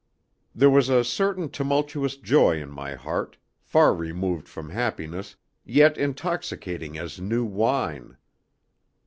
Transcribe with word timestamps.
There 0.55 0.71
was 0.71 0.89
a 0.89 1.03
certain 1.03 1.47
tumultuous 1.51 2.17
joy 2.17 2.59
in 2.59 2.71
my 2.71 2.95
heart, 2.95 3.37
far 3.59 3.93
removed 3.93 4.47
from 4.49 4.71
happiness, 4.71 5.35
yet 5.63 5.95
intoxicating 5.95 6.97
as 6.97 7.19
new 7.21 7.45
wine. 7.45 8.17